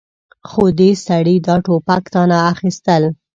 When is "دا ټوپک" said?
1.47-2.03